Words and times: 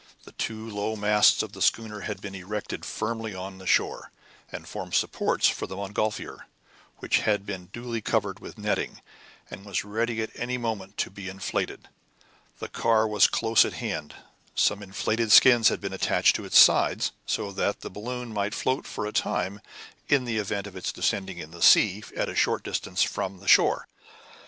The 0.23 0.31
two 0.31 0.67
low 0.67 0.95
masts 0.95 1.43
of 1.43 1.51
the 1.51 1.61
schooner 1.61 1.99
had 1.99 2.21
been 2.21 2.33
erected 2.33 2.85
firmly 2.85 3.35
on 3.35 3.59
the 3.59 3.67
shore, 3.67 4.11
and 4.51 4.67
formed 4.67 4.95
supports 4.95 5.47
for 5.47 5.67
the 5.67 5.75
montgolfier, 5.75 6.47
which 6.97 7.19
had 7.19 7.45
been 7.45 7.67
duly 7.71 8.01
covered 8.01 8.39
with 8.39 8.55
the 8.55 8.61
netting, 8.63 9.03
and 9.51 9.63
was 9.63 9.85
ready 9.85 10.23
at 10.23 10.31
any 10.35 10.57
moment 10.57 10.97
to 10.97 11.11
be 11.11 11.29
inflated. 11.29 11.87
The 12.57 12.67
car 12.67 13.07
was 13.07 13.27
close 13.27 13.63
at 13.63 13.73
hand. 13.73 14.15
Some 14.55 14.81
inflated 14.81 15.31
skins 15.31 15.69
had 15.69 15.79
been 15.81 15.93
attached 15.93 16.35
to 16.37 16.45
its 16.45 16.57
sides, 16.57 17.11
so 17.27 17.51
that 17.51 17.81
the 17.81 17.91
balloon 17.91 18.33
might 18.33 18.55
float 18.55 18.87
for 18.87 19.05
a 19.05 19.13
time, 19.13 19.61
in 20.09 20.25
the 20.25 20.39
event 20.39 20.65
of 20.65 20.75
its 20.75 20.91
descending 20.91 21.37
in 21.37 21.51
the 21.51 21.61
sea 21.61 22.03
at 22.17 22.27
a 22.27 22.33
short 22.33 22.63
distance 22.63 23.03
from 23.03 23.37
the 23.39 23.47
shore. 23.47 23.87